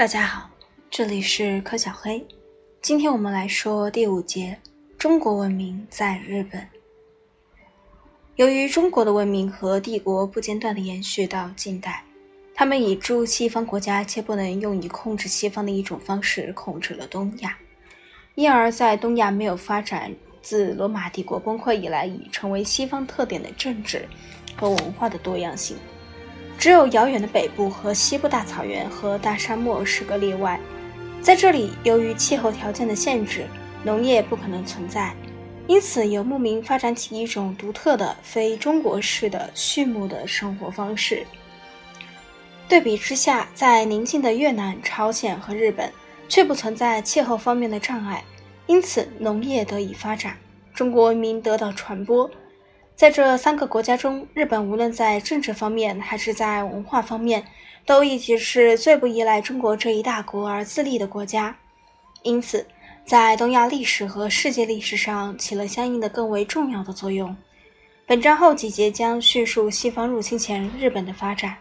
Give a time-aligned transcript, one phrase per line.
[0.00, 0.48] 大家好，
[0.90, 2.26] 这里是柯小黑。
[2.80, 4.58] 今天我们来说第五节：
[4.96, 6.66] 中国文明在日本。
[8.36, 12.02] 由于中国的文明和帝国不间断的延续到近代，
[12.54, 17.58] 他们以诸西方国家皆不能用以控制西方的一种方式控制了东亚，
[18.36, 20.10] 因而，在东亚没有发展
[20.40, 24.08] 自罗马帝国崩溃以来已成为西方特点的政治
[24.56, 25.76] 和文化的多样性。
[26.60, 30.60] 只有遥远的北部和西部大草原和大沙漠是个例外，
[31.22, 33.46] 在这里，由于气候条件的限制，
[33.82, 35.14] 农业不可能存在，
[35.66, 41.26] 因此游牧民发展起一种独特的非中国式的畜牧的生活方式。
[42.68, 45.90] 对比之下，在邻近的越南、朝鲜和日本，
[46.28, 48.22] 却不存在气候方面的障碍，
[48.66, 50.36] 因此农业得以发展，
[50.74, 52.30] 中国文明得到传播。
[53.00, 57.42] 在这三个国家中，日本无论在政治方面还是在文化方面，
[57.86, 61.56] 都一直是最不依赖中国这一大国而自立的国家，
[62.24, 62.66] 因此，
[63.06, 67.34] 在东亚历史和世界历史上起了相应的更为重要的作用。
[68.04, 71.56] 本章后几节将叙述西方入侵前日本的发展。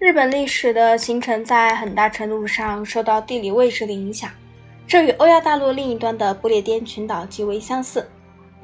[0.00, 4.28] 日本历史的形成在很大程度上受到地理位置的影响，
[4.84, 8.04] 这与欧亚大陆另一端的不列颠群岛极为相似。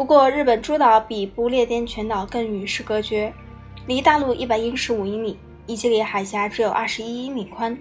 [0.03, 3.33] 不过，日本诸岛比不列颠群岛更与世隔绝，
[3.86, 7.78] 离大陆一百一十五英里，伊吉里海峡只有二十一英里宽。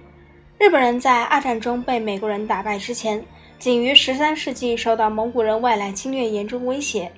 [0.59, 3.25] 日本人在二战中被美国人打败之前，
[3.57, 7.11] 仅于十三世纪受到蒙古人外来侵略严重威胁。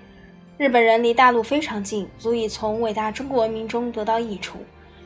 [0.58, 4.58] 日本人离大陆非常近，足以从伟大中国文明中得到益处，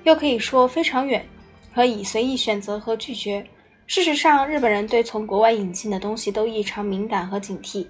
[0.03, 1.25] 又可以说非常远，
[1.73, 3.43] 可以随意选择和拒绝。
[3.87, 7.87] 事实上，日本人对从国外引进的东西都异常敏感和警惕。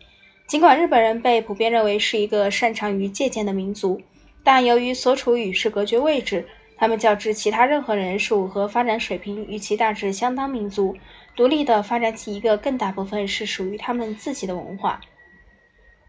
[0.47, 4.01] 尽管日本人被普遍认为是一个擅长于借鉴的民族，
[4.45, 10.95] 但由于所处与世隔绝位置，他们较之其他任何人数和发展水平与其大致相当民族，
[11.35, 15.01] 独立地发展起一个更大部分是属于他们自己的文化。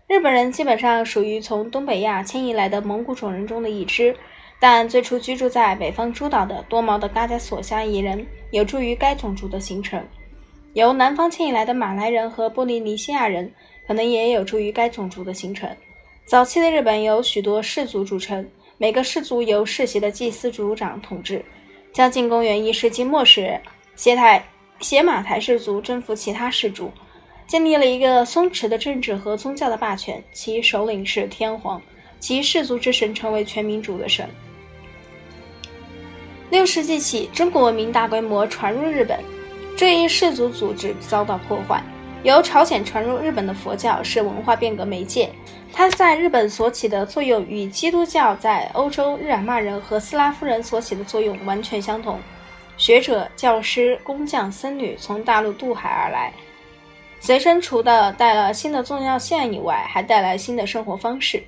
[0.06, 4.14] 日本人基本上属于从东北亚迁移来的蒙古种人中的一支，
[4.60, 10.00] 但最初居住在北方诸岛的多毛的嘎加索夏裔人有助于该种族的形成。
[10.74, 13.52] 由南方迁移来的马来人和波利尼西亚人。
[13.88, 15.68] 可能也有助于该种族的形成。
[16.26, 21.42] 早期的日本由许多氏族组成，每个氏族由世袭的祭司族长统治。
[21.90, 23.58] 将近公元一世纪末时，
[23.96, 24.46] 斜台
[24.78, 26.92] 斜马台氏族征服其他氏族，
[27.46, 31.80] 建立了一个松弛的政治和宗教的霸权，其首领是天皇，
[32.20, 34.28] 其氏族之神成为全民主的神。
[36.50, 39.18] 六世纪起，中国文明大规模传入日本，
[39.78, 41.82] 这一氏族组织遭到破坏。
[42.24, 45.30] 由朝鲜传入日本的佛教是文化变革媒介，
[45.72, 52.18] 它在日本所起的作用与基督教在欧洲日耳曼人和斯拉夫人所起的作用完全相同。
[52.76, 56.32] 学者、教师、工匠、僧侣从大陆渡海而来，
[57.20, 61.42] 随身除的带了新的宗教线以外，还带来新的生活方式。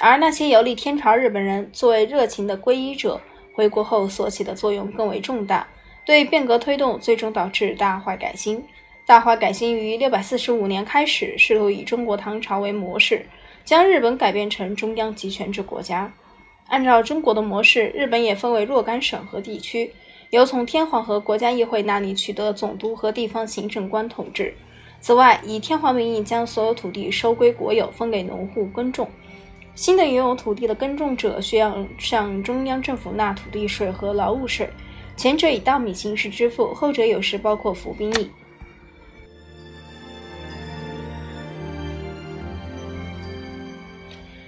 [0.00, 3.20] 而那些游历天朝日本人作为热情的皈依者
[3.54, 5.66] 回国后所起的作用更为重大，
[6.04, 8.64] 对变革推动最终导致大坏改新。
[9.10, 13.26] 大化改新于六百四十五年开始，试图以中国唐朝为模式，
[13.64, 16.12] 将日本改变成中央集权制国家。
[16.68, 19.92] 按照中国的模式，日本也分为若干省和地区，
[20.30, 24.54] 由从天皇和国家议会那里取得总督和地方行政官统治。
[25.00, 29.10] 此外，以天皇名义将所有土地收归国有，分给农户耕种。
[29.74, 34.70] 新的拥有土地的耕种者需要向中央政府纳土地税和劳务税，
[35.16, 38.30] 前者以稻米形式支付，后者有时包括服兵役。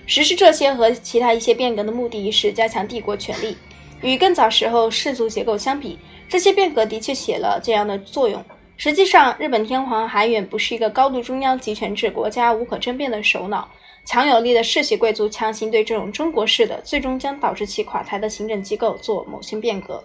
[0.06, 3.56] 实施这些和其他一些变革的目的是加强帝国权力。
[4.02, 5.98] 与更早时候氏族结构相比，
[6.28, 8.44] 这些变革的确起了这样的作用。
[8.76, 13.68] 实际上，日本天皇还远不是一个高度中央集权制国家无可争辩的首脑。
[14.04, 20.02] 强有力的世袭贵族强行对这种中国式的、最终将导致其垮台的行政机构做某些变革。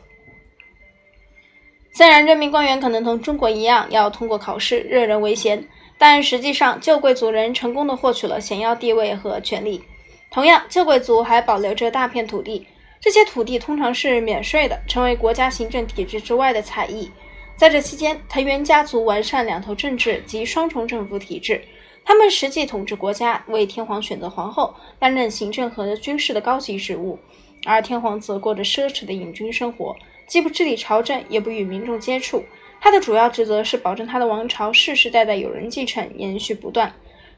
[1.91, 5.67] 虽然任命官员可能同中国一样要通过考试，任人唯贤，
[5.97, 9.83] 但实际上旧贵族人成功的获取了显要地位和权力。
[10.29, 12.67] 同样，旧贵族还保留着大片土地，
[12.99, 17.09] 这些土地通常是免税的，成为国家行政体制之外的采邑。
[17.55, 21.63] 在这期间，藤原家族完善两头政治及双重政府体制，
[22.05, 27.17] 他们实际统治国家，为天皇选择皇后，担任行政和军事的高级职务，
[27.65, 29.95] 而天皇则过着奢侈的隐居生活，
[30.27, 32.43] 既不治理朝政，也不与民众接触。
[32.79, 36.91] 他的主要职责是保证他的王朝世世代代有人继承，延续不断。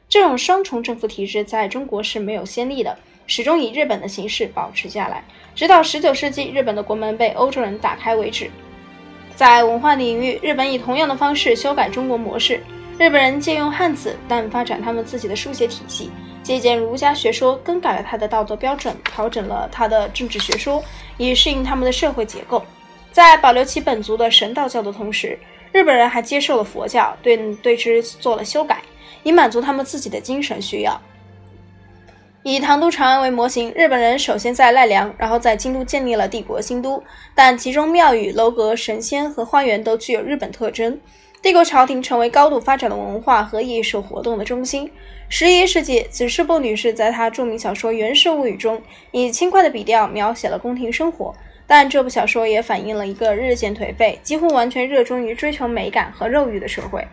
[0.08, 2.96] 这种双重政府体制在中国是没有先例的，
[3.26, 8.50] 始终以日本的形式保持下来，直到19世纪日本的国门被欧洲人打开为止。
[9.34, 12.60] 在文化领域，日本以同样的方式修改中国模式。
[12.98, 16.10] 日本人借用汉字，但发展他们自己的书写体系；
[16.42, 20.84] 借鉴儒家学说，更改了他的道德标准，调整了他的政治学说，
[21.16, 22.62] 以适应他们的社会结构。
[23.12, 25.38] 在保留其本族的神道教的同时，
[25.72, 28.82] 日本人还接受了佛教，对对之做了修改，
[29.22, 31.00] 以满足他们自己的精神需要。
[32.42, 37.02] 以唐都长安为模型，日本人首先在奈良，然后在京都建立了帝国新都。
[37.34, 40.98] 但其中庙宇、楼阁、神仙和花园都具有日本特征。
[41.42, 44.90] 帝国朝廷成为高度发展的文化和艺术活动的中心。
[45.28, 48.80] 十一世纪，子世部女士在她著名小说《源氏物语》中，
[49.10, 51.34] 以轻快的笔调描写了宫廷生活。
[51.72, 57.06] 但这部小说也反映了一个日渐颓废、几乎完全热衷于追求美感和肉欲的社会。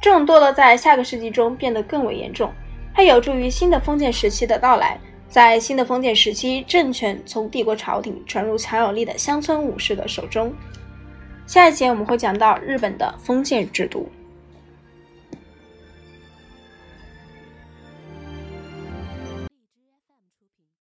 [0.00, 2.50] 这种堕落在下个世纪中变得更为严重。
[2.94, 4.98] 它有助于新的封建时期的到来。
[5.28, 10.50] 在新的封建时期，政权从帝国朝廷传入强有力的乡村武士的手中。
[11.46, 14.10] 下一节我们会讲到日本的封建制度。